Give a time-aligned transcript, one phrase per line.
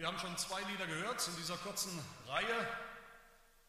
[0.00, 2.68] Wir haben schon zwei Lieder gehört in dieser kurzen Reihe,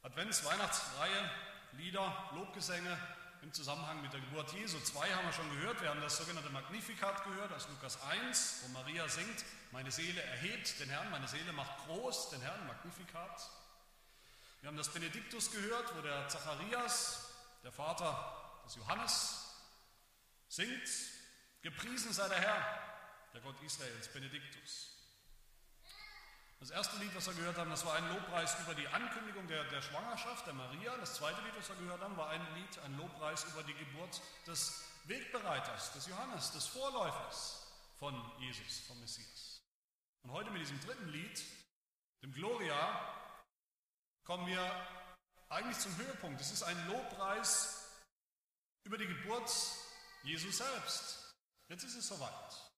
[0.03, 1.29] Advents-Weihnachtsreihe,
[1.73, 2.97] Lieder, Lobgesänge
[3.41, 4.79] im Zusammenhang mit der Geburt Jesu.
[4.79, 5.81] Zwei haben wir schon gehört.
[5.81, 9.43] Wir haben das sogenannte Magnificat gehört aus Lukas 1, wo Maria singt,
[9.73, 13.49] meine Seele erhebt den Herrn, meine Seele macht groß den Herrn, Magnificat.
[14.61, 17.29] Wir haben das Benediktus gehört, wo der Zacharias,
[17.61, 19.53] der Vater des Johannes,
[20.47, 20.89] singt,
[21.61, 22.79] gepriesen sei der Herr,
[23.33, 25.00] der Gott Israels, Benediktus.
[26.61, 29.63] Das erste Lied, was wir gehört haben, das war ein Lobpreis über die Ankündigung der,
[29.71, 30.95] der Schwangerschaft der Maria.
[30.97, 34.21] Das zweite Lied, was wir gehört haben, war ein Lied, ein Lobpreis über die Geburt
[34.45, 37.65] des Wegbereiters, des Johannes, des Vorläufers
[37.97, 39.63] von Jesus, vom Messias.
[40.21, 41.43] Und heute mit diesem dritten Lied,
[42.21, 43.11] dem Gloria,
[44.23, 44.61] kommen wir
[45.49, 46.39] eigentlich zum Höhepunkt.
[46.41, 47.89] Es ist ein Lobpreis
[48.83, 49.51] über die Geburt
[50.21, 51.33] Jesus selbst.
[51.69, 52.70] Jetzt ist es soweit.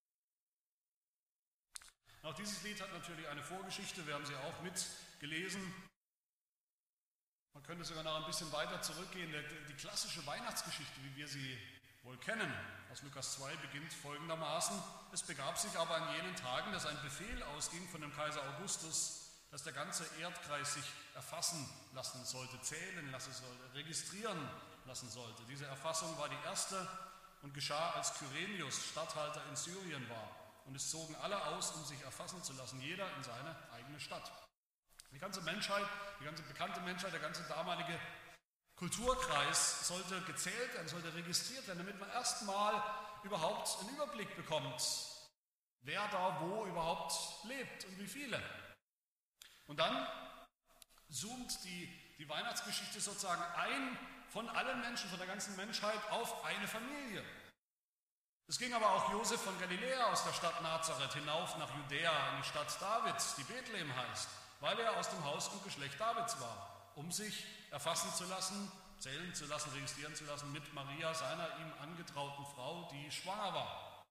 [2.23, 5.61] Auch dieses Lied hat natürlich eine Vorgeschichte, wir haben sie auch mitgelesen.
[7.53, 9.29] Man könnte sogar noch ein bisschen weiter zurückgehen.
[9.67, 11.57] Die klassische Weihnachtsgeschichte, wie wir sie
[12.03, 12.51] wohl kennen,
[12.91, 14.81] aus Lukas 2 beginnt folgendermaßen.
[15.11, 19.29] Es begab sich aber an jenen Tagen, dass ein Befehl ausging von dem Kaiser Augustus,
[19.51, 24.49] dass der ganze Erdkreis sich erfassen lassen sollte, zählen lassen sollte, registrieren
[24.85, 25.43] lassen sollte.
[25.49, 26.87] Diese Erfassung war die erste
[27.41, 32.01] und geschah, als Kyrenius Statthalter in Syrien war und es zogen alle aus, um sich
[32.01, 34.31] erfassen zu lassen, jeder in seine eigene Stadt.
[35.11, 35.85] Die ganze Menschheit,
[36.19, 37.99] die ganze bekannte Menschheit, der ganze damalige
[38.75, 42.81] Kulturkreis sollte gezählt werden, sollte registriert werden, damit man erstmal
[43.23, 44.81] überhaupt einen Überblick bekommt,
[45.81, 47.13] wer da wo überhaupt
[47.45, 48.41] lebt und wie viele.
[49.67, 50.07] Und dann
[51.09, 53.97] zoomt die, die Weihnachtsgeschichte sozusagen ein
[54.29, 57.23] von allen Menschen, von der ganzen Menschheit auf eine Familie.
[58.47, 62.41] Es ging aber auch Josef von Galiläa aus der Stadt Nazareth hinauf nach Judäa in
[62.41, 64.27] die Stadt Davids, die Bethlehem heißt,
[64.59, 69.33] weil er aus dem Haus und Geschlecht Davids war, um sich erfassen zu lassen, zählen
[69.33, 74.03] zu lassen, registrieren zu lassen mit Maria, seiner ihm angetrauten Frau, die schwanger war.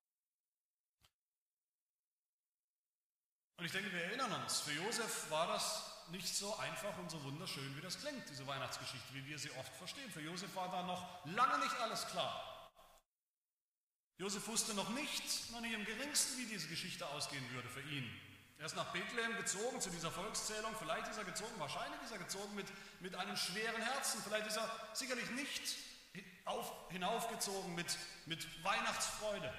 [3.59, 7.23] Und ich denke, wir erinnern uns, für Josef war das nicht so einfach und so
[7.23, 10.11] wunderschön, wie das klingt, diese Weihnachtsgeschichte, wie wir sie oft verstehen.
[10.11, 12.52] Für Josef war da noch lange nicht alles klar.
[14.19, 18.09] Josef wusste noch nicht, noch nicht im geringsten, wie diese Geschichte ausgehen würde für ihn.
[18.59, 20.73] Er ist nach Bethlehem gezogen zu dieser Volkszählung.
[20.79, 22.67] Vielleicht ist er gezogen, wahrscheinlich ist er gezogen mit,
[23.01, 24.23] mit einem schweren Herzen.
[24.23, 25.77] Vielleicht ist er sicherlich nicht
[26.45, 29.53] auf, hinaufgezogen mit, mit Weihnachtsfreude.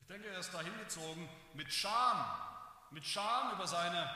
[0.00, 2.26] Ich denke, er ist dahin gezogen mit Scham,
[2.90, 4.10] mit Scham über seine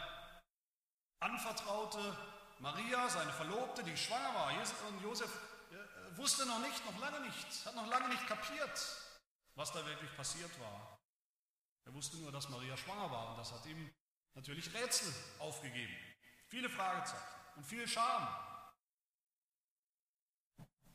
[1.20, 2.16] anvertraute
[2.58, 4.50] Maria, seine Verlobte, die schwanger war.
[4.88, 5.30] Und Josef
[6.16, 8.78] wusste noch nicht, noch lange nicht, hat noch lange nicht kapiert,
[9.54, 10.98] was da wirklich passiert war.
[11.84, 13.92] Er wusste nur, dass Maria schwanger war und das hat ihm
[14.34, 15.96] natürlich Rätsel aufgegeben.
[16.46, 17.24] Viele Fragezeichen
[17.56, 18.28] und viel Scham.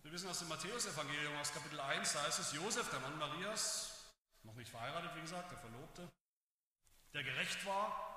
[0.02, 4.14] Wir wissen aus dem Matthäus-Evangelium aus Kapitel 1, da heißt es, Josef, der Mann Marias,
[4.44, 6.12] noch nicht verheiratet, wie gesagt, der Verlobte,
[7.14, 8.11] der gerecht war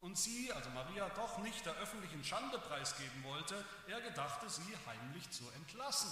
[0.00, 5.30] und sie, also Maria, doch nicht der öffentlichen Schande preisgeben wollte, er gedachte, sie heimlich
[5.30, 6.10] zu entlassen.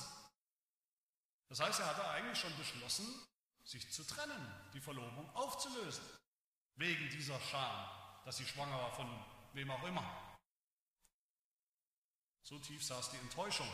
[1.48, 3.06] Das heißt, er hatte eigentlich schon beschlossen,
[3.64, 6.04] sich zu trennen, die Verlobung aufzulösen,
[6.76, 7.88] wegen dieser Scham,
[8.24, 10.38] dass sie schwanger war von wem auch immer.
[12.42, 13.68] So tief saß die Enttäuschung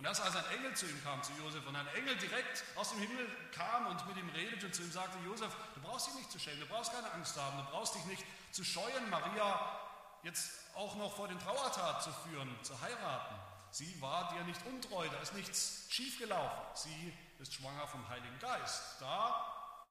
[0.00, 2.88] und erst als ein Engel zu ihm kam, zu Josef, und ein Engel direkt aus
[2.88, 6.14] dem Himmel kam und mit ihm redete und zu ihm sagte, Josef, du brauchst dich
[6.14, 9.78] nicht zu schämen, du brauchst keine Angst haben, du brauchst dich nicht zu scheuen, Maria
[10.22, 13.34] jetzt auch noch vor den Trauertat zu führen, zu heiraten.
[13.72, 16.62] Sie war dir nicht untreu, da ist nichts schiefgelaufen.
[16.72, 19.02] Sie ist schwanger vom Heiligen Geist.
[19.02, 19.84] Da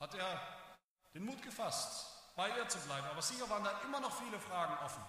[0.00, 0.40] hat er
[1.14, 3.06] den Mut gefasst, bei ihr zu bleiben.
[3.06, 5.04] Aber sicher waren da immer noch viele Fragen offen.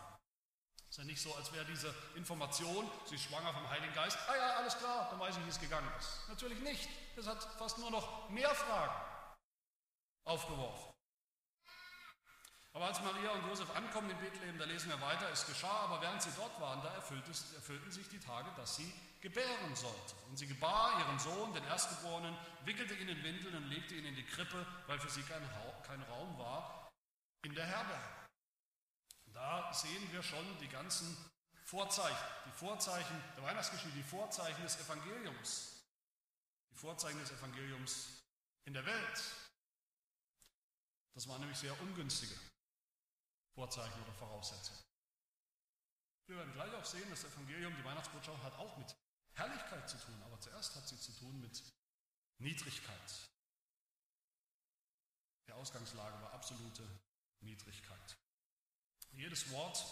[0.91, 4.17] Es ist ja nicht so, als wäre diese Information, sie ist schwanger vom Heiligen Geist,
[4.27, 6.27] ah ja, alles klar, dann weiß ich, wie es gegangen ist.
[6.27, 6.89] Natürlich nicht.
[7.15, 9.01] Es hat fast nur noch mehr Fragen
[10.25, 10.91] aufgeworfen.
[12.73, 16.01] Aber als Maria und Josef ankommen in Bethlehem, da lesen wir weiter, es geschah, aber
[16.01, 20.15] während sie dort waren, da erfüllten sich die Tage, dass sie gebären sollte.
[20.29, 24.15] Und sie gebar ihren Sohn, den Erstgeborenen, wickelte ihn in Windeln und legte ihn in
[24.15, 26.91] die Krippe, weil für sie kein Raum war
[27.45, 28.20] in der Herberge.
[29.33, 31.15] Da sehen wir schon die ganzen
[31.63, 35.85] Vorzeichen, die Vorzeichen der Weihnachtsgeschichte, die Vorzeichen des Evangeliums,
[36.71, 38.07] die Vorzeichen des Evangeliums
[38.65, 39.23] in der Welt.
[41.13, 42.35] Das waren nämlich sehr ungünstige
[43.53, 44.83] Vorzeichen oder Voraussetzungen.
[46.27, 48.95] Wir werden gleich auch sehen, das Evangelium, die Weihnachtsbotschaft hat auch mit
[49.33, 51.63] Herrlichkeit zu tun, aber zuerst hat sie zu tun mit
[52.39, 53.29] Niedrigkeit.
[55.47, 56.87] Die Ausgangslage war absolute
[57.41, 58.17] Niedrigkeit.
[59.13, 59.83] Jedes Wort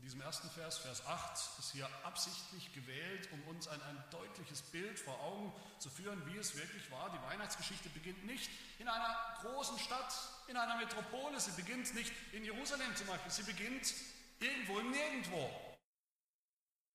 [0.00, 4.62] in diesem ersten Vers, Vers 8, ist hier absichtlich gewählt, um uns ein, ein deutliches
[4.62, 7.10] Bild vor Augen zu führen, wie es wirklich war.
[7.10, 10.14] Die Weihnachtsgeschichte beginnt nicht in einer großen Stadt,
[10.48, 11.38] in einer Metropole.
[11.38, 13.30] Sie beginnt nicht in Jerusalem zum Beispiel.
[13.30, 13.92] Sie beginnt
[14.38, 15.50] irgendwo im Nirgendwo.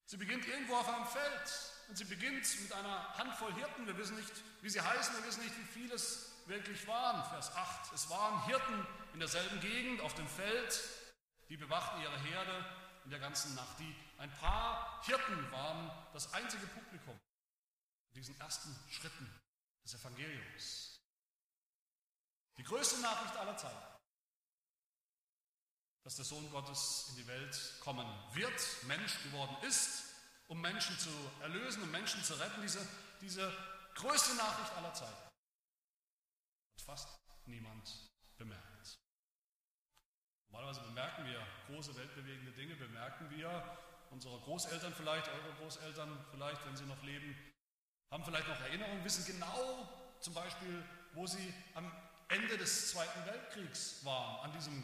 [0.08, 1.72] Sie beginnt irgendwo auf einem Feld.
[1.88, 3.86] Und sie beginnt mit einer Handvoll Hirten.
[3.86, 7.24] Wir wissen nicht, wie sie heißen, wir wissen nicht, wie viele es wirklich waren.
[7.30, 7.94] Vers 8.
[7.94, 10.82] Es waren Hirten in derselben Gegend auf dem Feld,
[11.50, 12.66] die bewachten ihre Herde
[13.04, 13.80] in der ganzen Nacht.
[13.80, 17.20] Die, ein paar Hirten waren das einzige Publikum
[18.10, 19.30] in diesen ersten Schritten
[19.84, 21.00] des Evangeliums.
[22.58, 23.96] Die größte Nachricht aller Zeiten,
[26.04, 30.04] dass der Sohn Gottes in die Welt kommen wird, Mensch geworden ist,
[30.48, 31.10] um Menschen zu
[31.42, 32.62] erlösen, um Menschen zu retten.
[32.62, 32.88] Diese,
[33.22, 33.52] diese
[33.96, 37.10] größte Nachricht aller Zeiten hat fast
[37.46, 38.65] niemand bemerkt.
[40.66, 43.78] Normalerweise bemerken wir große weltbewegende Dinge, bemerken wir
[44.10, 47.38] unsere Großeltern vielleicht, eure Großeltern vielleicht, wenn sie noch leben,
[48.10, 49.88] haben vielleicht noch Erinnerungen, wissen genau
[50.20, 50.84] zum Beispiel,
[51.14, 51.92] wo sie am
[52.30, 54.84] Ende des Zweiten Weltkriegs waren, an diesem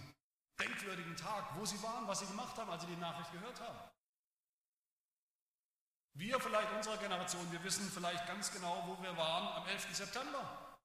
[0.60, 3.80] denkwürdigen Tag, wo sie waren, was sie gemacht haben, als sie die Nachricht gehört haben.
[6.14, 9.96] Wir vielleicht unserer Generation, wir wissen vielleicht ganz genau, wo wir waren am 11.
[9.96, 10.78] September,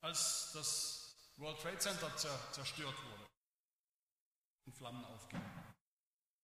[0.00, 3.25] als das World Trade Center zerstört wurde
[4.66, 5.74] und Flammen aufgingen.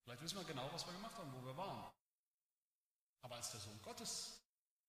[0.05, 1.93] Vielleicht wissen wir genau, was wir gemacht haben, wo wir waren.
[3.23, 4.41] Aber als der Sohn Gottes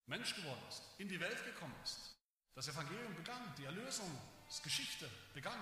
[0.06, 2.16] Mensch geworden ist, in die Welt gekommen ist,
[2.54, 4.10] das Evangelium begann, die Erlösung,
[4.46, 5.60] das Geschichte begann,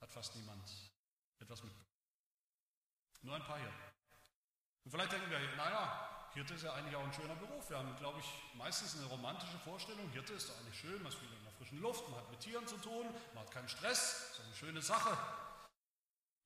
[0.00, 0.68] hat fast niemand
[1.38, 1.86] etwas mitbekommen.
[3.22, 3.72] Nur ein paar hier.
[4.84, 7.68] Und vielleicht denken wir, naja, Hirte ist ja eigentlich auch ein schöner Beruf.
[7.70, 10.08] Wir haben, glaube ich, meistens eine romantische Vorstellung.
[10.10, 12.40] Hirte ist doch eigentlich schön, man ist viel in der frischen Luft, man hat mit
[12.40, 15.16] Tieren zu tun, man hat keinen Stress, ist eine schöne Sache.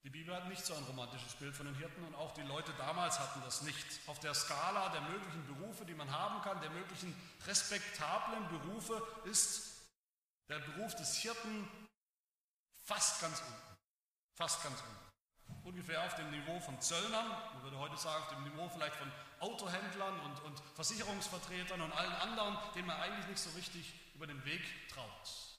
[0.02, 2.72] Die Bibel hat nicht so ein romantisches Bild von den Hirten und auch die Leute
[2.78, 3.86] damals hatten das nicht.
[4.06, 7.14] Auf der Skala der möglichen Berufe, die man haben kann, der möglichen
[7.46, 9.90] respektablen Berufe, ist
[10.48, 11.68] der Beruf des Hirten
[12.84, 13.76] fast ganz unten.
[14.36, 15.09] Fast ganz unten
[15.64, 19.10] ungefähr auf dem Niveau von Zöllnern, man würde heute sagen, auf dem Niveau vielleicht von
[19.40, 24.44] Autohändlern und, und Versicherungsvertretern und allen anderen, denen man eigentlich nicht so richtig über den
[24.44, 25.50] Weg traut.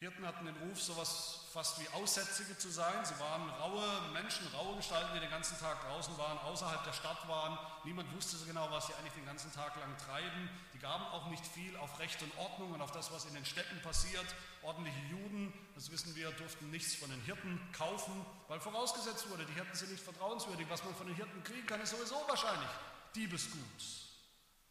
[0.00, 3.04] Hirten hatten den Ruf, sowas fast wie Aussätzige zu sein.
[3.04, 7.26] Sie waren raue Menschen, raue Gestalten, die den ganzen Tag draußen waren, außerhalb der Stadt
[7.26, 7.58] waren.
[7.82, 10.48] Niemand wusste so genau, was sie eigentlich den ganzen Tag lang treiben.
[10.72, 13.44] Die gaben auch nicht viel auf Recht und Ordnung und auf das, was in den
[13.44, 14.24] Städten passiert.
[14.62, 19.54] Ordentliche Juden, das wissen wir, durften nichts von den Hirten kaufen, weil vorausgesetzt wurde, die
[19.54, 20.68] Hirten sind nicht vertrauenswürdig.
[20.70, 22.70] Was man von den Hirten kriegen kann, ist sowieso wahrscheinlich
[23.16, 23.58] Diebesgut.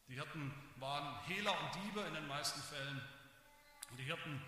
[0.08, 3.02] Die Hirten waren Hehler und Diebe in den meisten Fällen.
[3.92, 4.42] Und die Hirten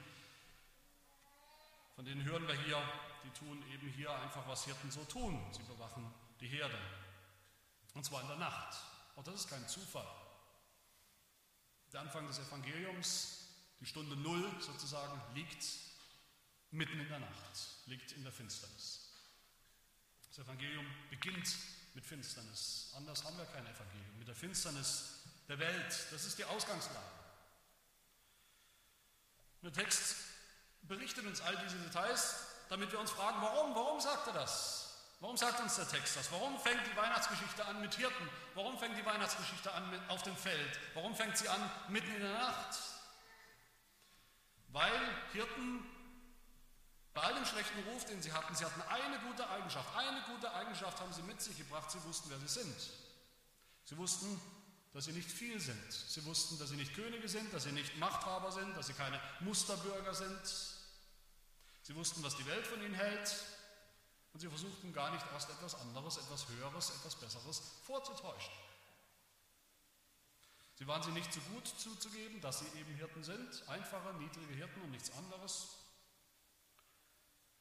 [2.00, 2.82] von denen hören wir hier,
[3.26, 5.38] die tun eben hier einfach, was Hirten so tun.
[5.52, 6.10] Sie bewachen
[6.40, 6.80] die Herde.
[7.94, 8.78] Und zwar in der Nacht.
[9.18, 10.08] Auch das ist kein Zufall.
[11.92, 13.50] Der Anfang des Evangeliums,
[13.82, 15.62] die Stunde Null sozusagen, liegt
[16.72, 19.10] mitten in der Nacht, liegt in der Finsternis.
[20.30, 21.54] Das Evangelium beginnt
[21.96, 22.94] mit Finsternis.
[22.96, 24.20] Anders haben wir kein Evangelium.
[24.20, 26.08] Mit der Finsternis der Welt.
[26.12, 27.12] Das ist die Ausgangslage.
[29.64, 30.29] Der Text
[30.84, 32.36] berichtet uns all diese Details,
[32.70, 33.76] damit wir uns fragen, warum?
[33.76, 34.90] Warum sagt er das?
[35.20, 36.32] Warum sagt uns der Text das?
[36.32, 38.30] Warum fängt die Weihnachtsgeschichte an mit Hirten?
[38.56, 40.80] Warum fängt die Weihnachtsgeschichte an mit, auf dem Feld?
[40.94, 41.60] Warum fängt sie an
[41.90, 42.78] mitten in der Nacht?
[44.70, 45.02] Weil
[45.34, 45.84] Hirten
[47.14, 49.94] bei all dem schlechten Ruf, den sie hatten, sie hatten eine gute Eigenschaft.
[49.98, 51.92] Eine gute Eigenschaft haben sie mit sich gebracht.
[51.92, 52.76] Sie wussten, wer sie sind.
[53.84, 54.40] Sie wussten,
[54.94, 55.92] dass sie nicht viel sind.
[55.92, 59.20] Sie wussten, dass sie nicht Könige sind, dass sie nicht Machthaber sind, dass sie keine
[59.42, 60.42] Musterbürger sind.
[61.84, 63.36] Sie wussten, was die Welt von ihnen hält.
[64.34, 68.54] Und sie versuchten gar nicht erst etwas anderes, etwas Höheres, etwas Besseres vorzutäuschen.
[70.76, 74.82] Sie waren sie nicht zu gut zuzugeben, dass sie eben Hirten sind, einfache, niedrige Hirten
[74.82, 75.79] und nichts anderes.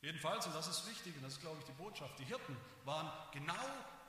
[0.00, 3.10] Jedenfalls, und das ist wichtig, und das ist, glaube ich, die Botschaft, die Hirten waren
[3.32, 3.54] genau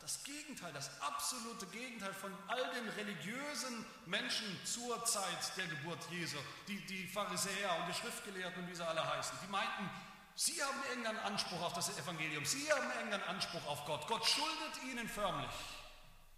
[0.02, 6.38] das Gegenteil, das absolute Gegenteil von all den religiösen Menschen zur Zeit der Geburt Jesu,
[6.68, 9.90] die, die Pharisäer und die Schriftgelehrten und wie sie alle heißen, die meinten,
[10.36, 14.08] sie haben irgendeinen Anspruch auf das Evangelium, sie haben irgendeinen Anspruch auf Gott.
[14.08, 15.52] Gott schuldet ihnen förmlich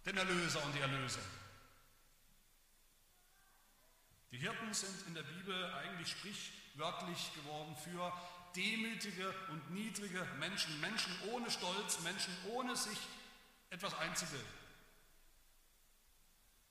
[0.06, 1.22] den Erlöser und die Erlösung.
[4.32, 8.12] Die Hirten sind in der Bibel eigentlich sprichwörtlich geworden für
[8.54, 12.98] demütige und niedrige Menschen, Menschen ohne Stolz, Menschen ohne sich
[13.70, 14.62] etwas einzubilden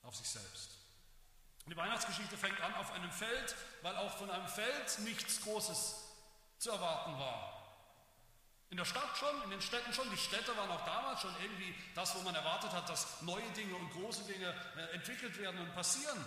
[0.04, 0.72] auf sich selbst.
[1.68, 5.96] Die Weihnachtsgeschichte fängt an auf einem Feld, weil auch von einem Feld nichts Großes
[6.58, 7.62] zu erwarten war.
[8.72, 10.10] In der Stadt schon, in den Städten schon.
[10.10, 13.76] Die Städte waren auch damals schon irgendwie das, wo man erwartet hat, dass neue Dinge
[13.76, 16.26] und große Dinge äh, entwickelt werden und passieren.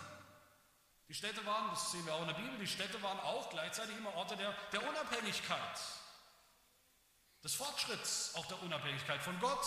[1.08, 3.96] Die Städte waren, das sehen wir auch in der Bibel, die Städte waren auch gleichzeitig
[3.96, 5.80] immer Orte der, der Unabhängigkeit,
[7.42, 9.66] des Fortschritts, auch der Unabhängigkeit von Gott.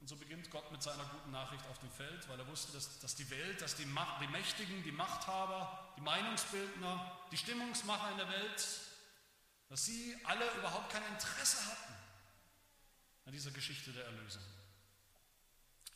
[0.00, 2.98] Und so beginnt Gott mit seiner guten Nachricht auf dem Feld, weil er wusste, dass,
[2.98, 8.18] dass die Welt, dass die, Macht, die Mächtigen, die Machthaber, die Meinungsbildner, die Stimmungsmacher in
[8.18, 8.68] der Welt,
[9.68, 11.94] dass sie alle überhaupt kein Interesse hatten
[13.26, 14.42] an dieser Geschichte der Erlösung.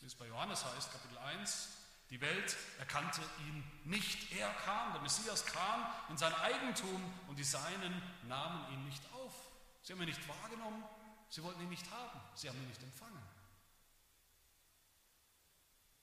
[0.00, 1.68] Wie es bei Johannes heißt, Kapitel 1,
[2.12, 4.30] die Welt erkannte ihn nicht.
[4.32, 9.32] Er kam, der Messias kam in sein Eigentum und die Seinen nahmen ihn nicht auf.
[9.82, 10.84] Sie haben ihn nicht wahrgenommen,
[11.30, 13.22] sie wollten ihn nicht haben, sie haben ihn nicht empfangen.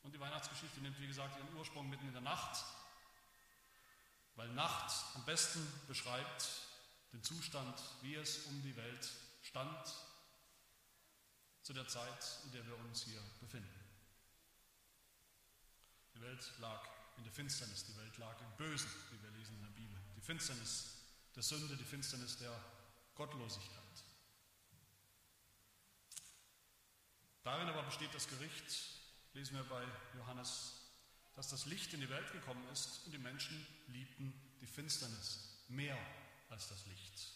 [0.02, 2.66] Und die Weihnachtsgeschichte nimmt, wie gesagt, ihren Ursprung mitten in der Nacht,
[4.36, 6.50] weil Nacht am besten beschreibt
[7.14, 9.12] den Zustand, wie es um die Welt
[9.44, 9.94] stand
[11.62, 13.79] zu der Zeit, in der wir uns hier befinden.
[16.20, 16.86] Die Welt lag
[17.16, 19.98] in der Finsternis, die Welt lag im Bösen, wie wir lesen in der Bibel.
[20.18, 20.98] Die Finsternis
[21.34, 22.52] der Sünde, die Finsternis der
[23.16, 24.04] Gottlosigkeit.
[27.44, 28.66] Darin aber besteht das Gericht,
[29.32, 29.82] lesen wir bei
[30.18, 30.74] Johannes,
[31.36, 35.98] dass das Licht in die Welt gekommen ist und die Menschen liebten die Finsternis mehr
[36.50, 37.32] als das Licht,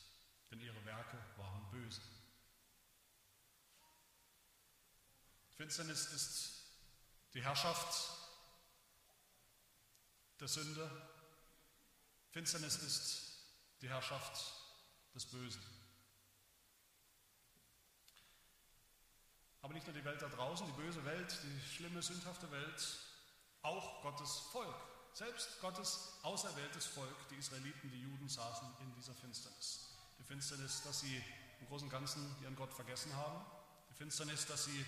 [0.52, 2.02] denn ihre Werke waren böse.
[5.56, 6.64] Finsternis ist
[7.34, 8.23] die Herrschaft
[10.44, 10.92] der Sünde.
[12.32, 13.22] Finsternis ist
[13.82, 14.44] die Herrschaft
[15.16, 15.62] des Bösen.
[19.62, 23.00] Aber nicht nur die Welt da draußen, die böse Welt, die schlimme, sündhafte Welt,
[23.62, 24.76] auch Gottes Volk.
[25.14, 29.92] Selbst Gottes auserwähltes Volk, die Israeliten, die Juden, saßen in dieser Finsternis.
[30.20, 31.24] Die Finsternis, dass sie
[31.62, 33.46] im Großen und Ganzen ihren Gott vergessen haben.
[33.92, 34.86] Die Finsternis, dass sie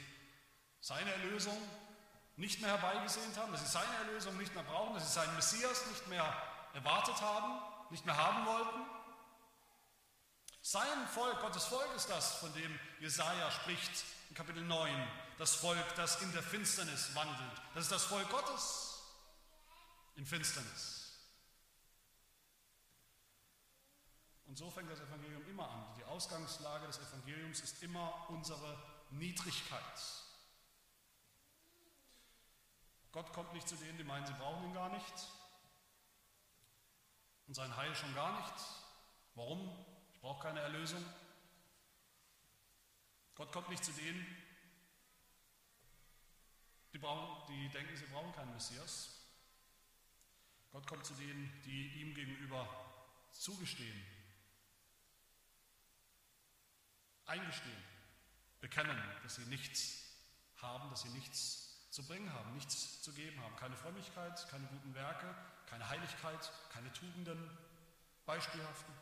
[0.82, 1.58] seine Erlösung
[2.38, 5.86] nicht mehr herbeigesehnt haben, dass sie seine Erlösung nicht mehr brauchen, dass sie seinen Messias
[5.88, 6.26] nicht mehr
[6.74, 7.60] erwartet haben,
[7.92, 8.82] nicht mehr haben wollten.
[10.62, 14.92] Sein Volk, Gottes Volk ist das, von dem Jesaja spricht in Kapitel 9,
[15.38, 17.62] das Volk, das in der Finsternis wandelt.
[17.74, 19.00] Das ist das Volk Gottes
[20.16, 21.06] in Finsternis.
[24.48, 25.86] Und so fängt das Evangelium immer an.
[25.98, 28.78] Die Ausgangslage des Evangeliums ist immer unsere
[29.12, 29.82] Niedrigkeit.
[33.16, 35.14] Gott kommt nicht zu denen, die meinen, sie brauchen ihn gar nicht.
[37.48, 38.66] Und sein Heil schon gar nicht.
[39.36, 39.86] Warum?
[40.12, 41.02] Ich brauche keine Erlösung.
[43.36, 44.26] Gott kommt nicht zu denen,
[46.92, 49.12] die, brauchen, die denken, sie brauchen keinen Messias.
[50.72, 52.68] Gott kommt zu denen, die ihm gegenüber
[53.32, 54.06] zugestehen,
[57.28, 57.84] eingestehen,
[58.60, 60.04] bekennen, dass sie nichts
[60.58, 61.65] haben, dass sie nichts
[61.96, 63.56] zu bringen haben, nichts zu geben haben.
[63.56, 65.34] Keine Frömmigkeit, keine guten Werke,
[65.68, 67.58] keine Heiligkeit, keine Tugenden,
[68.26, 68.94] beispielhaften.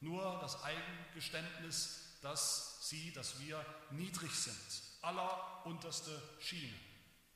[0.00, 6.76] Nur das Eigengeständnis dass sie, dass wir niedrig sind, allerunterste Schiene,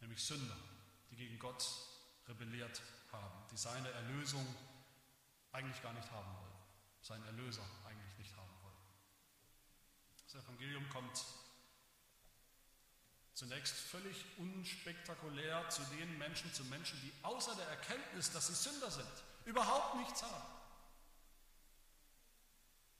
[0.01, 0.57] nämlich Sünder,
[1.11, 1.65] die gegen Gott
[2.27, 2.83] rebelliert
[3.13, 4.45] haben, die seine Erlösung
[5.53, 6.53] eigentlich gar nicht haben wollen,
[7.01, 8.77] seinen Erlöser eigentlich nicht haben wollen.
[10.25, 11.25] Das Evangelium kommt
[13.35, 18.91] zunächst völlig unspektakulär zu den Menschen, zu Menschen, die außer der Erkenntnis, dass sie Sünder
[18.91, 19.11] sind,
[19.45, 20.45] überhaupt nichts haben.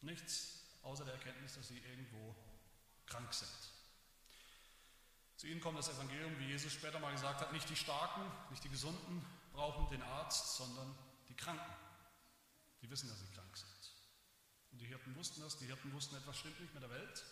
[0.01, 2.35] Nichts außer der Erkenntnis, dass sie irgendwo
[3.07, 3.51] krank sind.
[5.37, 8.65] Zu ihnen kommt das Evangelium, wie Jesus später mal gesagt hat, nicht die Starken, nicht
[8.65, 10.95] die Gesunden brauchen den Arzt, sondern
[11.29, 11.73] die Kranken.
[12.81, 13.71] Die wissen, dass sie krank sind.
[14.73, 17.25] Und die Hirten wussten das, die Hirten wussten, etwas stimmt nicht mit der Welt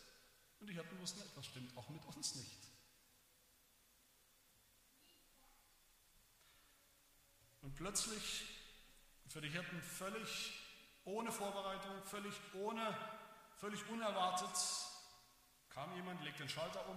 [0.61, 2.70] und die Hirten wussten, etwas stimmt auch mit uns nicht.
[7.62, 8.45] Und plötzlich
[9.29, 10.52] für die Hirten völlig
[11.05, 12.97] ohne Vorbereitung, völlig ohne
[13.61, 14.57] Völlig unerwartet
[15.69, 16.97] kam jemand, legt den Schalter um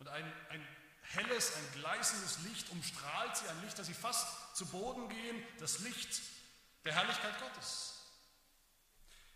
[0.00, 0.66] und ein, ein
[1.00, 5.78] helles, ein gleißendes Licht umstrahlt sie, ein Licht, das sie fast zu Boden gehen, das
[5.78, 6.22] Licht
[6.84, 8.00] der Herrlichkeit Gottes.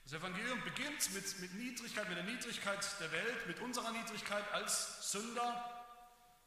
[0.02, 5.12] Das Evangelium beginnt mit, mit Niedrigkeit, mit der Niedrigkeit der Welt, mit unserer Niedrigkeit als
[5.12, 5.77] Sünder.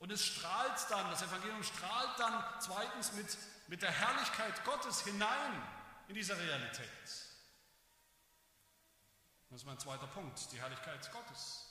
[0.02, 5.62] Und es strahlt dann, das Evangelium strahlt dann zweitens mit, mit der Herrlichkeit Gottes hinein
[6.08, 6.90] in diese Realität.
[9.50, 11.68] Das ist mein zweiter Punkt, die Herrlichkeit Gottes.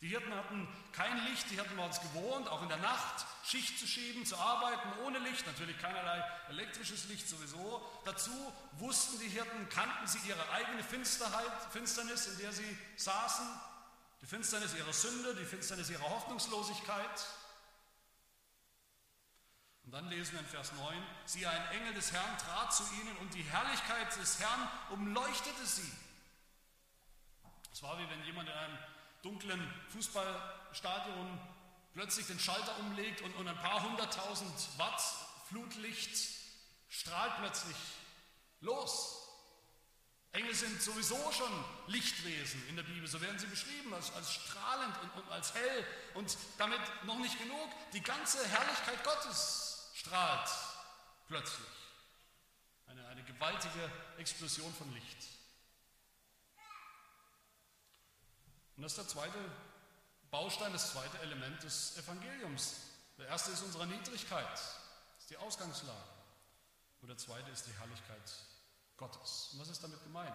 [0.00, 3.78] Die Hirten hatten kein Licht, die Hirten waren es gewohnt, auch in der Nacht Schicht
[3.78, 7.80] zu schieben, zu arbeiten ohne Licht, natürlich keinerlei elektrisches Licht sowieso.
[8.04, 8.32] Dazu
[8.72, 13.46] wussten die Hirten, kannten sie ihre eigene Finsternis, in der sie saßen,
[14.24, 17.26] die Finsternis ihrer Sünde, die Finsternis ihrer Hoffnungslosigkeit.
[19.84, 23.18] Und dann lesen wir in Vers 9, siehe, ein Engel des Herrn trat zu ihnen
[23.18, 25.92] und die Herrlichkeit des Herrn umleuchtete sie.
[27.70, 28.78] Es war wie wenn jemand in einem
[29.20, 31.38] dunklen Fußballstadion
[31.92, 35.02] plötzlich den Schalter umlegt und, und ein paar hunderttausend Watt
[35.48, 36.16] Flutlicht
[36.88, 37.76] strahlt plötzlich
[38.62, 39.23] los.
[40.34, 44.96] Engel sind sowieso schon Lichtwesen in der Bibel, so werden sie beschrieben, als, als strahlend
[45.02, 45.86] und, und als hell.
[46.14, 50.50] Und damit noch nicht genug, die ganze Herrlichkeit Gottes strahlt
[51.28, 51.68] plötzlich.
[52.86, 55.18] Eine, eine gewaltige Explosion von Licht.
[58.76, 59.38] Und das ist der zweite
[60.32, 62.74] Baustein, das zweite Element des Evangeliums.
[63.18, 64.80] Der erste ist unsere Niedrigkeit, das
[65.20, 66.10] ist die Ausgangslage.
[67.02, 68.32] Und der zweite ist die Herrlichkeit
[68.96, 69.50] Gottes.
[69.52, 70.34] Und was ist damit gemeint?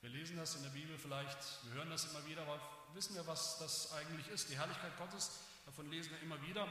[0.00, 2.60] Wir lesen das in der Bibel vielleicht, wir hören das immer wieder, aber
[2.94, 4.48] wissen wir, was das eigentlich ist?
[4.48, 5.30] Die Herrlichkeit Gottes,
[5.66, 6.66] davon lesen wir immer wieder.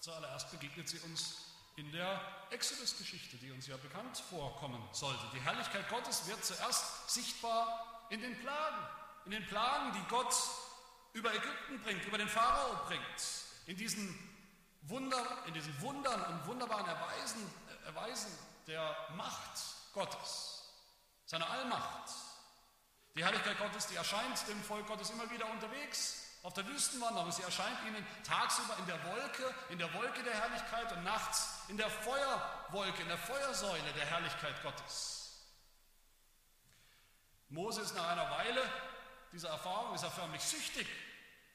[0.00, 1.36] Zuallererst begegnet sie uns
[1.76, 5.22] in der Exodus-Geschichte, die uns ja bekannt vorkommen sollte.
[5.34, 8.86] Die Herrlichkeit Gottes wird zuerst sichtbar in den Plagen
[9.26, 10.34] in den Plagen, die Gott
[11.12, 13.02] über Ägypten bringt, über den Pharao bringt,
[13.66, 14.16] in diesen,
[14.82, 17.40] Wunder, in diesen Wundern und wunderbaren Erweisen,
[17.86, 18.30] Erweisen
[18.68, 20.62] der Macht Gottes,
[21.24, 22.10] seiner Allmacht.
[23.14, 27.32] Die Herrlichkeit Gottes, die erscheint dem Volk Gottes immer wieder unterwegs auf der Wüstenwanderung.
[27.32, 31.78] Sie erscheint ihnen tagsüber in der Wolke, in der Wolke der Herrlichkeit und nachts in
[31.78, 35.46] der Feuerwolke, in der Feuersäule der Herrlichkeit Gottes.
[37.48, 38.62] Mose ist nach einer Weile
[39.32, 40.86] dieser Erfahrung ist er förmlich süchtig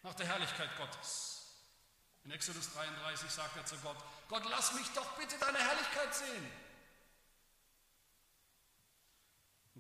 [0.02, 1.46] nach der Herrlichkeit Gottes.
[2.24, 3.98] In Exodus 33 sagt er zu Gott,
[4.30, 6.52] Gott, lass mich doch bitte deine Herrlichkeit sehen.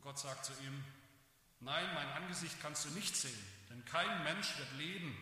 [0.01, 0.83] Und Gott sagt zu ihm,
[1.59, 3.37] nein, mein Angesicht kannst du nicht sehen,
[3.69, 5.15] denn kein Mensch wird leben,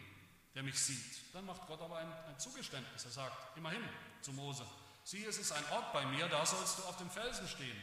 [0.56, 1.34] der mich sieht.
[1.34, 3.04] Dann macht Gott aber ein, ein Zugeständnis.
[3.04, 3.84] Er sagt, immerhin
[4.21, 4.65] zu Mose,
[5.04, 7.75] sieh, es ist ein Ort bei mir, da sollst du auf dem Felsen stehen.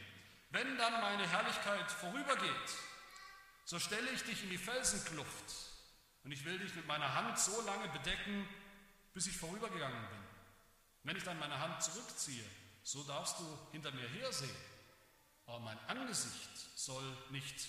[0.49, 2.75] Wenn dann meine Herrlichkeit vorübergeht,
[3.65, 5.53] so stelle ich dich in die Felsenkluft
[6.23, 8.49] und ich will dich mit meiner Hand so lange bedecken,
[9.13, 10.23] bis ich vorübergegangen bin.
[11.03, 12.45] Wenn ich dann meine Hand zurückziehe,
[12.81, 14.49] so darfst du hinter mir hersehen,
[15.47, 17.67] aber mein Angesicht soll nicht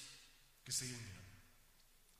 [0.64, 1.43] gesehen werden.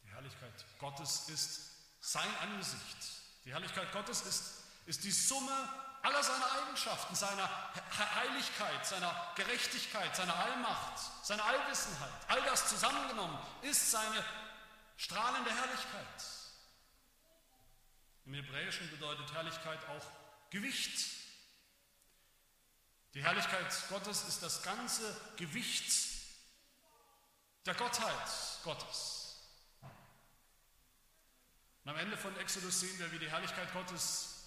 [0.05, 2.97] Die Herrlichkeit Gottes ist sein Angesicht.
[3.45, 5.53] Die Herrlichkeit Gottes ist, ist die Summe
[6.03, 7.49] aller seiner Eigenschaften, seiner
[8.15, 14.25] Heiligkeit, seiner Gerechtigkeit, seiner Allmacht, seiner Allwissenheit, all das zusammengenommen ist seine
[14.97, 16.25] strahlende Herrlichkeit.
[18.27, 20.07] Im Hebräischen bedeutet Herrlichkeit auch
[20.51, 21.28] Gewicht.
[23.19, 25.93] Die Herrlichkeit Gottes ist das ganze Gewicht
[27.67, 28.29] der Gottheit
[28.63, 29.39] Gottes.
[31.83, 34.45] Und am Ende von Exodus sehen wir, wie die Herrlichkeit Gottes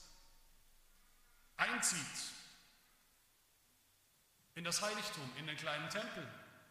[1.57, 1.99] einzieht
[4.55, 6.25] in das Heiligtum, in den kleinen Tempel,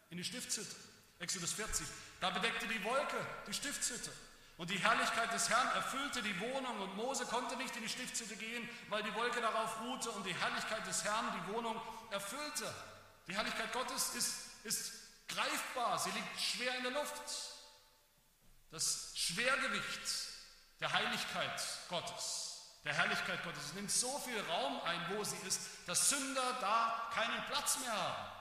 [0.08, 0.76] in die Stiftshütte.
[1.18, 1.86] Exodus 40.
[2.18, 4.10] Da bedeckte die Wolke die Stiftshütte.
[4.60, 8.36] Und die Herrlichkeit des Herrn erfüllte die Wohnung und Mose konnte nicht in die Stiftshütte
[8.36, 12.70] gehen, weil die Wolke darauf ruhte und die Herrlichkeit des Herrn die Wohnung erfüllte.
[13.26, 14.92] Die Herrlichkeit Gottes ist, ist
[15.28, 17.22] greifbar, sie liegt schwer in der Luft.
[18.70, 20.02] Das Schwergewicht
[20.78, 22.50] der Heiligkeit Gottes
[22.84, 23.64] der Herrlichkeit Gottes.
[23.64, 27.92] Es nimmt so viel Raum ein, wo sie ist, dass Sünder da keinen Platz mehr
[27.92, 28.39] haben.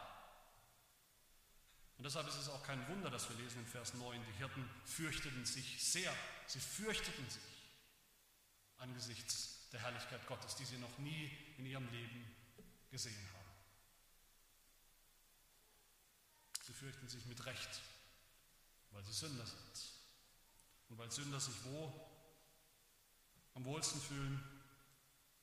[2.00, 4.64] Und deshalb ist es auch kein Wunder, dass wir lesen in Vers 9, die Hirten
[4.86, 6.16] fürchteten sich sehr.
[6.48, 7.44] Sie fürchteten sich
[8.78, 12.26] angesichts der Herrlichkeit Gottes, die sie noch nie in ihrem Leben
[12.90, 13.50] gesehen haben.
[16.64, 17.82] Sie fürchten sich mit Recht,
[18.92, 19.92] weil sie Sünder sind.
[20.88, 21.94] Und weil Sünder sich wo
[23.56, 24.42] am wohlsten fühlen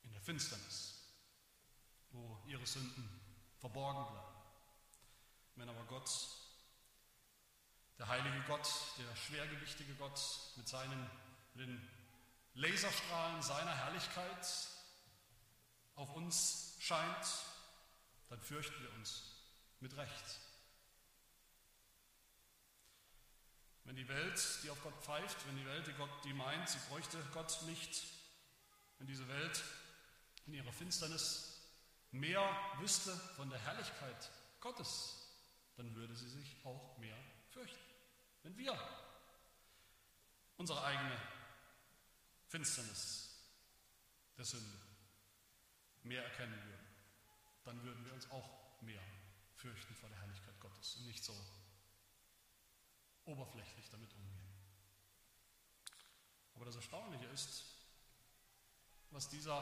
[0.01, 1.03] in der Finsternis,
[2.09, 3.07] wo ihre Sünden
[3.59, 4.37] verborgen bleiben.
[5.53, 6.09] Wenn aber Gott,
[7.99, 10.19] der heilige Gott, der schwergewichtige Gott
[10.55, 11.09] mit seinen
[11.57, 11.89] mit den
[12.53, 14.47] Laserstrahlen seiner Herrlichkeit
[15.95, 17.25] auf uns scheint,
[18.29, 19.23] dann fürchten wir uns
[19.79, 20.39] mit Recht.
[23.83, 26.79] Wenn die Welt, die auf Gott pfeift, wenn die Welt, die Gott, die meint, sie
[26.89, 28.03] bräuchte Gott nicht,
[28.97, 29.63] wenn diese Welt
[30.45, 31.61] in ihrer Finsternis
[32.11, 32.41] mehr
[32.79, 35.15] wüsste von der Herrlichkeit Gottes,
[35.75, 37.17] dann würde sie sich auch mehr
[37.51, 37.86] fürchten.
[38.47, 38.79] Wenn wir
[40.55, 41.17] unsere eigene
[42.47, 43.29] Finsternis
[44.37, 44.77] der Sünde
[46.03, 46.87] mehr erkennen würden,
[47.65, 49.03] dann würden wir uns auch mehr
[49.57, 51.33] fürchten vor der Herrlichkeit Gottes und nicht so
[53.25, 54.47] oberflächlich damit umgehen.
[56.55, 57.65] Aber das Erstaunliche ist,
[59.09, 59.59] was dieser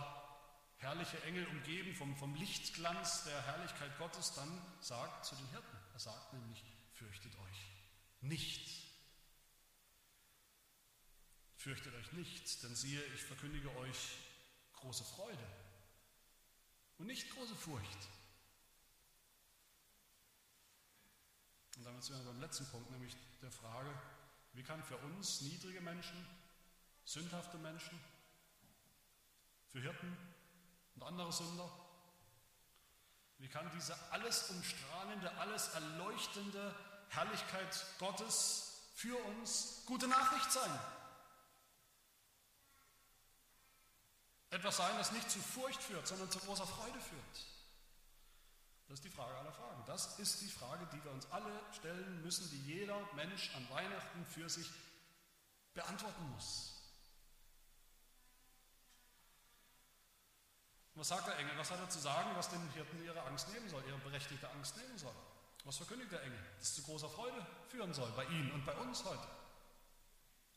[0.77, 5.75] herrliche Engel umgeben vom, vom Lichtglanz der Herrlichkeit Gottes dann sagt zu den Hirten.
[5.91, 7.54] Er sagt nämlich, fürchtet euch
[8.27, 8.83] nicht.
[11.55, 14.17] Fürchtet euch nicht, denn siehe, ich verkündige euch
[14.73, 15.47] große Freude
[16.97, 18.07] und nicht große Furcht.
[21.77, 23.89] Und damit sind wir beim letzten Punkt, nämlich der Frage,
[24.53, 26.25] wie kann für uns niedrige Menschen,
[27.03, 27.99] sündhafte Menschen,
[29.71, 30.15] für Hirten
[30.95, 31.69] und andere Sünder,
[33.39, 36.73] wie kann diese alles umstrahlende, alles erleuchtende
[37.09, 40.79] Herrlichkeit Gottes für uns gute Nachricht sein?
[44.49, 47.45] Etwas sein, das nicht zu Furcht führt, sondern zu großer Freude führt.
[48.87, 49.83] Das ist die Frage aller Fragen.
[49.87, 54.25] Das ist die Frage, die wir uns alle stellen müssen, die jeder Mensch an Weihnachten
[54.25, 54.69] für sich
[55.73, 56.75] beantworten muss.
[60.93, 61.57] Was sagt der Engel?
[61.57, 64.77] Was hat er zu sagen, was den Hirten ihre Angst nehmen soll, ihre berechtigte Angst
[64.77, 65.15] nehmen soll?
[65.65, 66.39] Was verkündigt der Engel?
[66.59, 69.27] Das zu großer Freude führen soll bei ihnen und bei uns heute.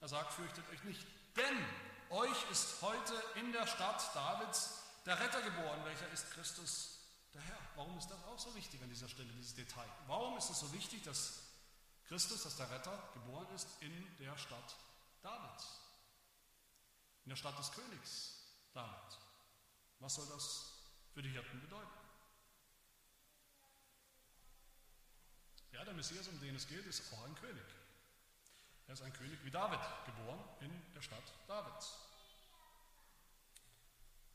[0.01, 1.65] Er sagt, fürchtet euch nicht, denn
[2.11, 6.99] euch ist heute in der Stadt Davids der Retter geboren, welcher ist Christus
[7.33, 7.59] der Herr.
[7.75, 9.89] Warum ist das auch so wichtig an dieser Stelle, dieses Detail?
[10.07, 11.41] Warum ist es so wichtig, dass
[12.07, 14.77] Christus, dass der Retter geboren ist in der Stadt
[15.23, 15.81] Davids?
[17.25, 18.35] In der Stadt des Königs
[18.75, 19.19] David.
[20.01, 20.73] Was soll das
[21.15, 21.98] für die Hirten bedeuten?
[25.79, 27.63] Ja, der Messias, um den es geht, ist auch ein König.
[28.89, 31.97] Er ist ein König wie David, geboren in der Stadt Davids.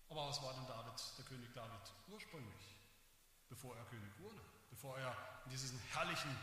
[0.08, 2.78] Aber was war denn David, der König David, ursprünglich,
[3.50, 6.34] bevor er König wurde, bevor er in diesen herrlichen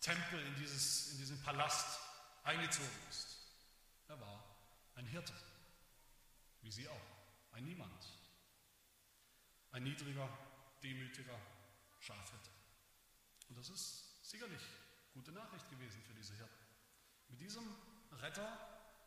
[0.00, 1.98] Tempel, in, dieses, in diesen Palast
[2.44, 3.38] eingezogen ist?
[4.08, 4.44] Er war
[4.96, 5.32] ein Hirte,
[6.60, 7.06] wie Sie auch,
[7.52, 8.04] ein Niemand,
[9.70, 10.28] ein niedriger,
[10.82, 11.40] demütiger
[12.00, 12.50] Schafhirte.
[13.48, 14.62] Und das ist sicherlich
[15.14, 16.66] gute Nachricht gewesen für diese Hirten.
[17.28, 17.64] Mit diesem
[18.20, 18.46] Retter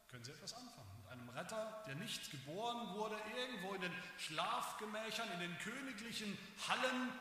[0.09, 0.89] können Sie etwas anfangen.
[0.97, 7.11] Mit einem Retter, der nicht geboren wurde irgendwo in den Schlafgemächern, in den königlichen Hallen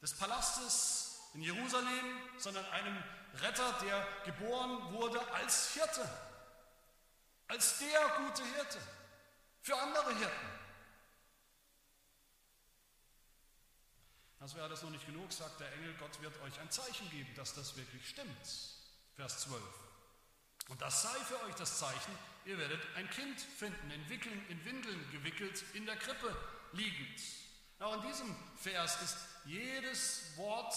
[0.00, 2.96] des Palastes in Jerusalem, sondern einem
[3.34, 6.08] Retter, der geboren wurde als Hirte,
[7.48, 8.78] als der gute Hirte
[9.60, 10.55] für andere Hirten.
[14.46, 17.34] Das wäre alles noch nicht genug, sagt der Engel, Gott wird euch ein Zeichen geben,
[17.34, 18.46] dass das wirklich stimmt.
[19.16, 19.60] Vers 12.
[20.68, 24.64] Und das sei für euch das Zeichen, ihr werdet ein Kind finden, in, Wickeln, in
[24.64, 26.32] Windeln gewickelt, in der Krippe
[26.70, 27.20] liegend.
[27.80, 30.76] Auch in diesem Vers ist jedes Wort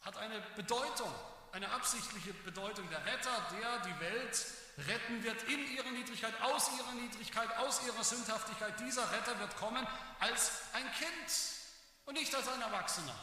[0.00, 1.12] hat eine Bedeutung,
[1.52, 2.88] eine absichtliche Bedeutung.
[2.88, 4.46] Der Retter, der die Welt
[4.88, 8.80] retten wird in ihrer Niedrigkeit, aus ihrer Niedrigkeit, aus ihrer Sündhaftigkeit.
[8.80, 9.86] Dieser Retter wird kommen
[10.18, 11.60] als ein Kind
[12.04, 13.14] und nicht als ein Erwachsener.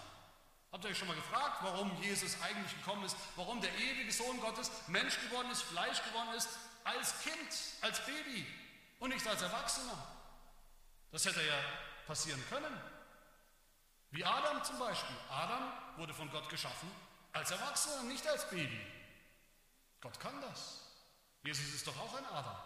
[0.72, 4.40] Habt ihr euch schon mal gefragt, warum Jesus eigentlich gekommen ist, warum der ewige Sohn
[4.40, 6.50] Gottes Mensch geworden ist, Fleisch geworden ist,
[6.84, 8.46] als Kind, als Baby
[9.00, 9.98] und nicht als Erwachsener?
[11.12, 11.60] Das hätte ja
[12.06, 12.76] passieren können.
[14.12, 15.16] Wie Adam zum Beispiel.
[15.30, 16.90] Adam wurde von Gott geschaffen
[17.34, 18.80] als Erwachsener, nicht als Baby.
[20.02, 20.82] Gott kann das.
[21.44, 22.58] Jesus ist doch auch ein Adam.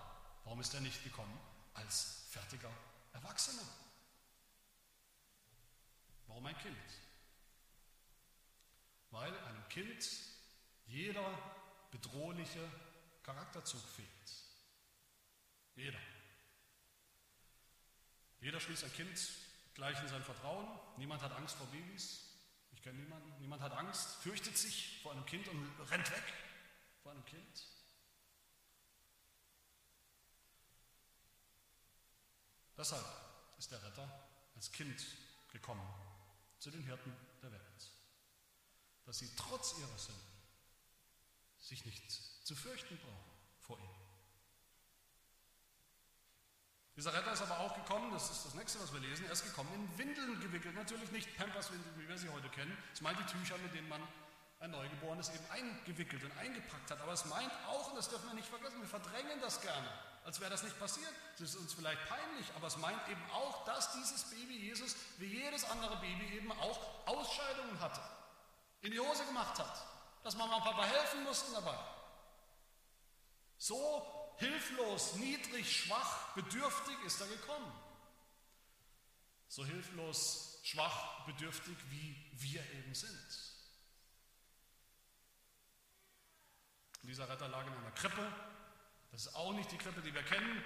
[0.45, 1.39] Warum ist er nicht gekommen
[1.73, 2.71] als fertiger
[3.13, 3.63] Erwachsener?
[6.33, 6.77] Warum ein Kind?
[9.13, 10.09] weil einem Kind
[10.87, 11.37] jeder
[11.91, 12.67] bedrohliche
[13.21, 14.07] Charakterzug fehlt.
[15.75, 15.99] Jeder.
[18.41, 19.17] Jeder schließt ein Kind
[19.75, 20.67] gleich in sein Vertrauen.
[20.97, 22.25] Niemand hat Angst vor Babys.
[22.71, 23.39] Ich kenne niemanden.
[23.39, 26.33] Niemand hat Angst, fürchtet sich vor einem Kind und rennt weg
[27.03, 27.67] vor einem Kind.
[32.75, 33.05] Deshalb
[33.59, 35.05] ist der Retter als Kind
[35.51, 36.02] gekommen
[36.63, 37.63] zu den Hirten der Welt
[39.05, 40.21] dass sie trotz ihrer Sünden
[41.59, 42.09] sich nicht
[42.45, 43.89] zu fürchten brauchen vor ihm.
[46.95, 49.43] Dieser Retter ist aber auch gekommen, das ist das nächste, was wir lesen, er ist
[49.43, 50.73] gekommen in Windeln gewickelt.
[50.75, 52.77] Natürlich nicht Pampers-Windeln, wie wir sie heute kennen.
[52.93, 54.01] Es meint die Tücher, mit denen man
[54.59, 57.01] ein Neugeborenes eben eingewickelt und eingepackt hat.
[57.01, 59.89] Aber es meint auch, und das dürfen wir nicht vergessen, wir verdrängen das gerne,
[60.25, 61.13] als wäre das nicht passiert.
[61.37, 65.25] Das ist uns vielleicht peinlich, aber es meint eben auch, dass dieses Baby Jesus, wie
[65.25, 68.01] jedes andere Baby, eben auch Ausscheidungen hatte
[68.81, 69.85] in die Hose gemacht hat,
[70.23, 71.77] dass Mama und Papa helfen mussten dabei.
[73.57, 77.71] So hilflos, niedrig, schwach, bedürftig ist er gekommen.
[79.47, 83.53] So hilflos, schwach, bedürftig, wie wir eben sind.
[87.01, 88.27] Und dieser Retter lag in einer Krippe.
[89.13, 90.63] Das ist auch nicht die Krippe, die wir kennen.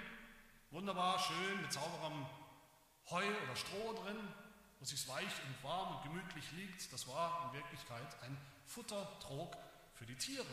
[0.70, 2.26] Wunderbar, schön, mit sauberem
[3.10, 4.16] Heu oder Stroh drin,
[4.78, 6.90] wo es sich weich und warm und gemütlich liegt.
[6.90, 8.34] Das war in Wirklichkeit ein
[8.64, 9.54] Futtertrog
[9.92, 10.46] für die Tiere.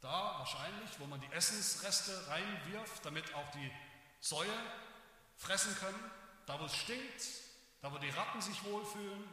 [0.00, 3.72] Da wahrscheinlich, wo man die Essensreste reinwirft, damit auch die
[4.20, 4.46] Säue
[5.36, 6.10] fressen können,
[6.46, 7.24] da wo es stinkt,
[7.80, 9.24] da wo die Ratten sich wohlfühlen.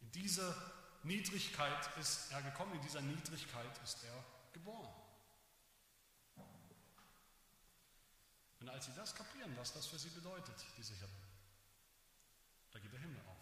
[0.00, 0.56] In diese
[1.02, 4.99] Niedrigkeit ist er gekommen, in dieser Niedrigkeit ist er geboren.
[8.60, 11.16] Und als sie das kapieren, was das für sie bedeutet, diese Hirten,
[12.72, 13.38] da geht der Himmel auf.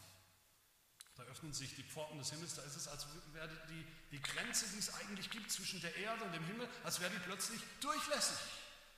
[1.17, 4.67] Da öffnen sich die Pforten des Himmels, da ist es, als wäre die, die Grenze,
[4.69, 8.39] die es eigentlich gibt zwischen der Erde und dem Himmel, als wäre die plötzlich durchlässig.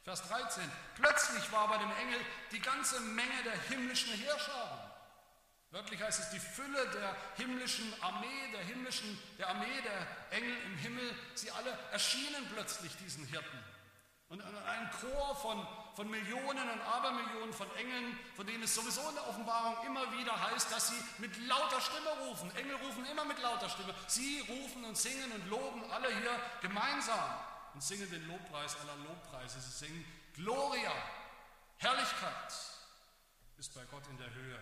[0.04, 0.62] Vers 13.
[0.96, 2.20] Plötzlich war bei dem Engel
[2.52, 4.90] die ganze Menge der himmlischen Heerscharen.
[5.70, 10.76] Wörtlich heißt es die Fülle der himmlischen Armee, der himmlischen, der Armee der Engel im
[10.76, 11.14] Himmel.
[11.34, 13.58] Sie alle erschienen plötzlich diesen Hirten.
[14.28, 19.14] Und ein Chor von von Millionen und Abermillionen von Engeln, von denen es sowieso in
[19.14, 22.50] der Offenbarung immer wieder heißt, dass sie mit lauter Stimme rufen.
[22.56, 23.94] Engel rufen immer mit lauter Stimme.
[24.06, 27.38] Sie rufen und singen und loben alle hier gemeinsam
[27.74, 29.60] und singen den Lobpreis aller Lobpreise.
[29.60, 30.92] Sie singen Gloria,
[31.78, 32.52] Herrlichkeit
[33.58, 34.58] ist bei Gott in der Höhe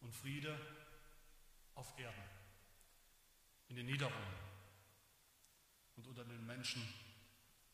[0.00, 0.58] und Friede
[1.74, 2.24] auf Erden,
[3.68, 4.34] in den Niederungen
[5.96, 6.82] und unter den Menschen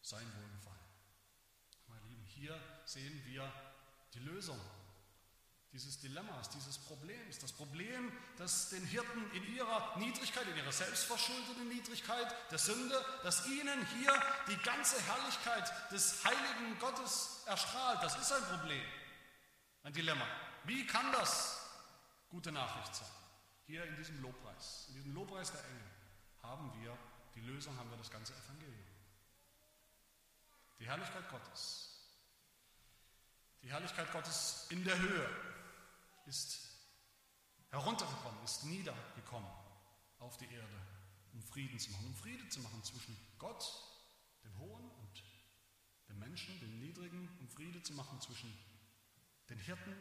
[0.03, 0.76] sein Wohlgefallen.
[2.37, 3.51] Hier sehen wir
[4.15, 4.61] die Lösung
[5.73, 7.39] dieses Dilemmas, dieses Problems.
[7.39, 13.47] Das Problem, das den Hirten in ihrer Niedrigkeit, in ihrer selbstverschuldeten Niedrigkeit der Sünde, dass
[13.47, 14.13] ihnen hier
[14.49, 18.03] die ganze Herrlichkeit des heiligen Gottes erstrahlt.
[18.03, 18.85] Das ist ein Problem,
[19.83, 20.27] ein Dilemma.
[20.65, 21.61] Wie kann das
[22.29, 23.09] gute Nachricht sein?
[23.67, 25.91] Hier in diesem Lobpreis, in diesem Lobpreis der Engel
[26.43, 26.97] haben wir
[27.35, 28.87] die Lösung, haben wir das ganze Evangelium.
[30.79, 31.96] Die Herrlichkeit Gottes
[33.67, 35.29] die Herrlichkeit Gottes in der Höhe
[36.27, 36.69] ist
[37.71, 39.51] heruntergekommen, ist niedergekommen
[40.19, 40.81] auf die Erde,
[41.33, 43.65] um Frieden zu machen, um Friede zu machen zwischen Gott,
[44.45, 45.25] dem Hohen und
[46.09, 48.57] dem Menschen, dem Niedrigen, um Friede zu machen zwischen
[49.49, 49.97] den Hirten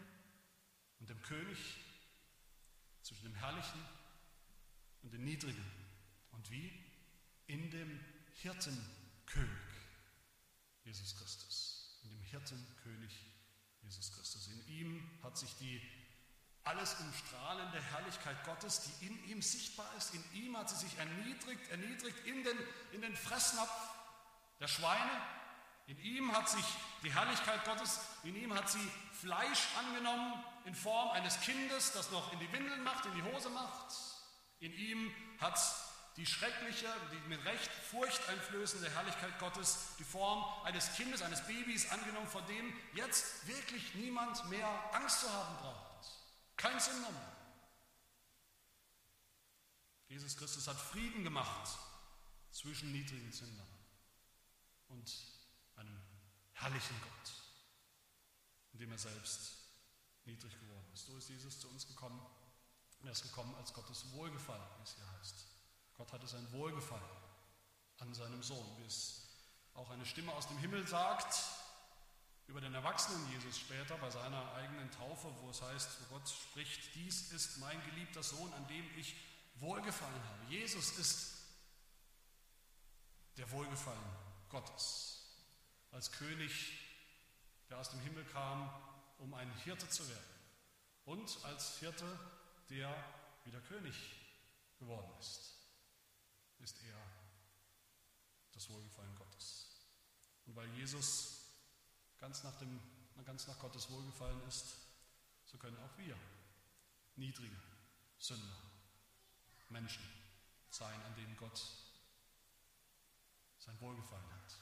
[1.00, 1.58] und dem König,
[3.02, 3.84] zwischen dem Herrlichen
[5.02, 5.66] und dem Niedrigen.
[6.34, 6.72] Und wie?
[7.48, 8.00] In dem
[8.44, 9.50] Hirtenkönig
[10.84, 13.35] Jesus Christus, in dem Hirtenkönig
[13.86, 14.12] Jesus.
[14.12, 14.48] Christus.
[14.48, 15.82] In ihm hat sich die
[16.64, 21.70] alles umstrahlende Herrlichkeit Gottes, die in ihm sichtbar ist, in ihm hat sie sich erniedrigt,
[21.70, 22.58] erniedrigt in den,
[22.92, 23.72] in den Fressnapf
[24.60, 25.22] der Schweine.
[25.86, 26.66] In ihm hat sich
[27.04, 32.34] die Herrlichkeit Gottes, in ihm hat sie Fleisch angenommen in Form eines Kindes, das noch
[32.34, 33.94] in die Windeln macht, in die Hose macht.
[34.60, 35.60] In ihm hat
[36.18, 42.28] die schreckliche, die mit Recht furchteinflößende Herrlichkeit Gottes, die Form eines Kindes, eines Babys angenommen,
[42.28, 46.08] vor dem jetzt wirklich niemand mehr Angst zu haben braucht.
[46.56, 47.36] Kein Sünder mehr.
[50.08, 51.78] Jesus Christus hat Frieden gemacht
[52.52, 53.68] zwischen niedrigen Sündern
[54.88, 55.12] und
[55.76, 56.02] einem
[56.54, 57.34] herrlichen Gott,
[58.72, 59.58] in dem er selbst
[60.24, 61.08] niedrig geworden ist.
[61.08, 62.26] So ist Jesus zu uns gekommen.
[63.04, 65.55] Er ist gekommen als Gottes Wohlgefallen, wie es hier heißt.
[65.98, 67.04] Gott hatte sein Wohlgefallen
[68.00, 69.22] an seinem Sohn, wie es
[69.74, 71.36] auch eine Stimme aus dem Himmel sagt
[72.48, 76.94] über den erwachsenen Jesus später bei seiner eigenen Taufe, wo es heißt, wo Gott spricht,
[76.96, 79.16] dies ist mein geliebter Sohn, an dem ich
[79.56, 80.54] Wohlgefallen habe.
[80.54, 81.34] Jesus ist
[83.38, 83.98] der Wohlgefallen
[84.50, 85.24] Gottes.
[85.92, 86.78] Als König,
[87.70, 88.70] der aus dem Himmel kam,
[89.18, 90.36] um ein Hirte zu werden.
[91.06, 92.06] Und als Hirte,
[92.70, 92.94] der
[93.46, 93.96] wieder König
[94.78, 95.55] geworden ist
[96.60, 96.98] ist er
[98.54, 99.70] das Wohlgefallen Gottes.
[100.46, 101.46] Und weil Jesus
[102.18, 102.80] ganz nach, dem,
[103.26, 104.78] ganz nach Gottes Wohlgefallen ist,
[105.46, 106.18] so können auch wir
[107.16, 107.56] niedrige
[108.18, 108.58] Sünder,
[109.70, 110.04] Menschen
[110.70, 111.62] sein, an denen Gott
[113.60, 114.56] sein Wohlgefallen hat.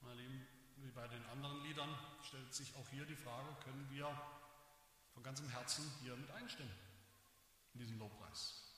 [0.00, 4.06] Meine Lieben, wie bei den anderen Liedern stellt sich auch hier die Frage, können wir
[5.12, 6.74] von ganzem Herzen hier mit einstimmen
[7.74, 8.69] in diesem Lobpreis?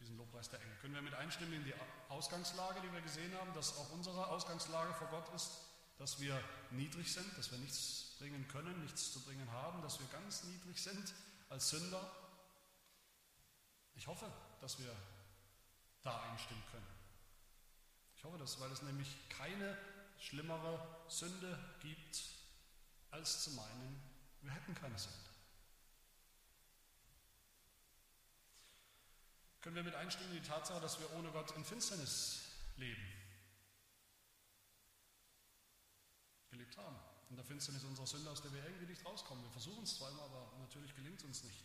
[0.00, 0.76] Diesen Lobpreis der Engel.
[0.78, 1.74] Können wir mit einstimmen in die
[2.08, 5.60] Ausgangslage, die wir gesehen haben, dass auch unsere Ausgangslage vor Gott ist,
[5.98, 6.38] dass wir
[6.70, 10.82] niedrig sind, dass wir nichts bringen können, nichts zu bringen haben, dass wir ganz niedrig
[10.82, 11.14] sind
[11.48, 12.10] als Sünder?
[13.94, 14.30] Ich hoffe,
[14.60, 14.94] dass wir
[16.02, 16.86] da einstimmen können.
[18.16, 19.76] Ich hoffe das, weil es nämlich keine
[20.18, 22.24] schlimmere Sünde gibt,
[23.10, 24.02] als zu meinen,
[24.42, 25.33] wir hätten keine Sünde.
[29.64, 32.40] Können wir mit einstimmen in die Tatsache, dass wir ohne Gott in Finsternis
[32.76, 33.00] leben?
[36.50, 36.98] Gelebt haben.
[37.30, 39.42] In der Finsternis unserer Sünde, aus der wir irgendwie nicht rauskommen.
[39.42, 41.64] Wir versuchen es immer, aber natürlich gelingt es uns nicht.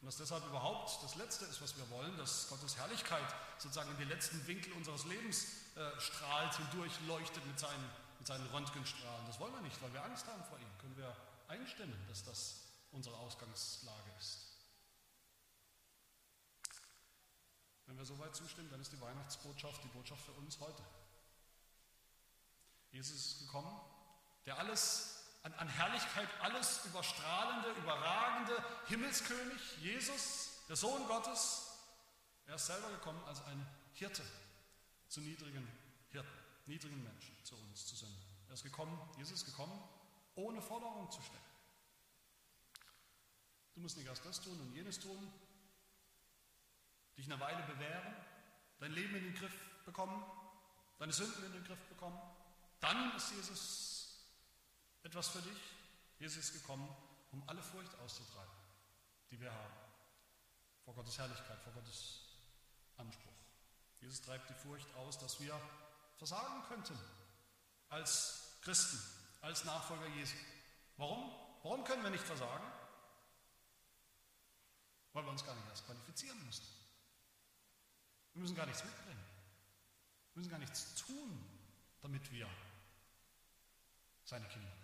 [0.00, 3.98] Und dass deshalb überhaupt das Letzte ist, was wir wollen, dass Gottes Herrlichkeit sozusagen in
[3.98, 9.26] den letzten Winkel unseres Lebens äh, strahlt, hindurch leuchtet mit seinen, mit seinen Röntgenstrahlen.
[9.26, 10.78] Das wollen wir nicht, weil wir Angst haben vor ihm.
[10.78, 11.16] Können wir
[11.48, 12.60] einstimmen, dass das
[12.92, 14.51] unsere Ausgangslage ist.
[17.92, 20.82] Wenn wir soweit zustimmen, dann ist die Weihnachtsbotschaft die Botschaft für uns heute.
[22.90, 23.78] Jesus ist gekommen,
[24.46, 31.66] der alles an, an Herrlichkeit alles überstrahlende, überragende Himmelskönig, Jesus, der Sohn Gottes,
[32.46, 34.22] er ist selber gekommen als ein Hirte
[35.08, 35.68] zu niedrigen
[36.12, 38.24] Hirten, niedrigen Menschen, zu uns, zu Sünden.
[38.48, 39.78] Er ist gekommen, Jesus ist gekommen,
[40.34, 41.44] ohne Forderung zu stellen.
[43.74, 45.30] Du musst nicht erst das tun und jenes tun,
[47.16, 48.16] dich eine Weile bewähren,
[48.80, 50.24] dein Leben in den Griff bekommen,
[50.98, 52.20] deine Sünden in den Griff bekommen.
[52.80, 54.26] Dann ist Jesus
[55.02, 55.58] etwas für dich.
[56.18, 56.88] Jesus ist gekommen,
[57.32, 58.54] um alle Furcht auszutreiben,
[59.30, 59.74] die wir haben.
[60.84, 62.20] Vor Gottes Herrlichkeit, vor Gottes
[62.96, 63.32] Anspruch.
[64.00, 65.58] Jesus treibt die Furcht aus, dass wir
[66.16, 66.98] versagen könnten
[67.88, 68.98] als Christen,
[69.40, 70.36] als Nachfolger Jesu.
[70.96, 71.32] Warum?
[71.62, 72.64] Warum können wir nicht versagen?
[75.12, 76.64] Weil wir uns gar nicht erst qualifizieren müssen.
[78.34, 79.24] Wir müssen gar nichts mitbringen.
[80.32, 81.44] Wir müssen gar nichts tun,
[82.00, 82.48] damit wir
[84.24, 84.82] seine Kinder werden.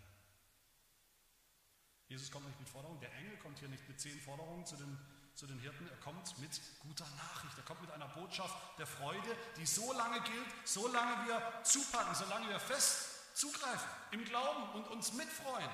[2.08, 4.98] Jesus kommt nicht mit Forderungen, der Engel kommt hier nicht mit zehn Forderungen zu den,
[5.34, 9.36] zu den Hirten, er kommt mit guter Nachricht, er kommt mit einer Botschaft der Freude,
[9.58, 15.12] die so lange gilt, solange wir zupacken, solange wir fest zugreifen im Glauben und uns
[15.12, 15.70] mitfreuen.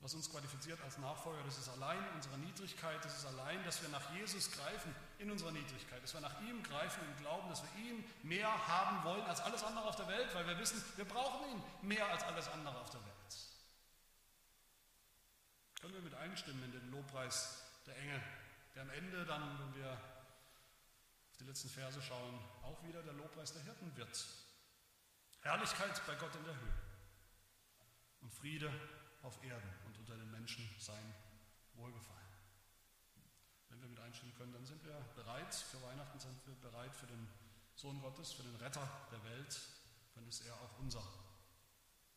[0.00, 3.88] Was uns qualifiziert als Nachfolger, das ist allein unsere Niedrigkeit, das ist allein, dass wir
[3.88, 7.82] nach Jesus greifen in unserer Niedrigkeit, dass wir nach ihm greifen im Glauben, dass wir
[7.82, 11.48] ihn mehr haben wollen als alles andere auf der Welt, weil wir wissen, wir brauchen
[11.48, 13.12] ihn mehr als alles andere auf der Welt.
[15.80, 18.20] Können wir mit einstimmen in den Lobpreis der Engel,
[18.74, 23.52] der am Ende dann, wenn wir auf die letzten Verse schauen, auch wieder der Lobpreis
[23.52, 24.26] der Hirten wird.
[25.40, 26.74] Herrlichkeit bei Gott in der Höhe
[28.20, 28.72] und Friede
[29.22, 31.14] auf Erden und unter den Menschen sein
[31.74, 32.21] Wohlgefallen.
[33.72, 37.06] Wenn wir mit einstimmen können, dann sind wir bereit für Weihnachten, sind wir bereit für
[37.06, 37.26] den
[37.74, 39.60] Sohn Gottes, für den Retter der Welt,
[40.14, 41.02] dann ist er auch unser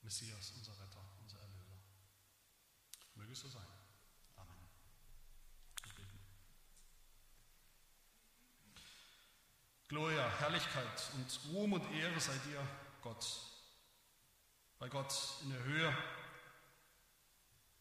[0.03, 1.01] Messias, unser Retter.
[3.15, 3.65] Möge es so sein.
[4.35, 4.55] Amen.
[9.87, 12.67] Gloria, Herrlichkeit und Ruhm und Ehre sei dir,
[13.01, 13.25] Gott.
[14.77, 15.13] Bei Gott
[15.43, 15.97] in der Höhe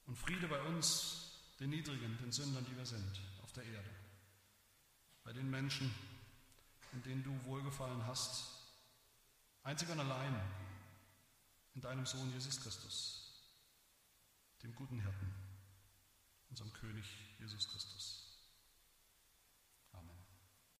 [0.06, 3.20] und Friede bei uns, den Niedrigen, den Sündern, die wir sind,
[3.56, 3.90] der Erde.
[5.22, 5.92] Bei den Menschen,
[6.92, 8.44] in denen du wohlgefallen hast,
[9.62, 10.40] einzig und allein
[11.74, 13.24] in deinem Sohn Jesus Christus
[14.64, 15.34] dem guten Hirten,
[16.48, 17.04] unserem König
[17.38, 18.23] Jesus Christus.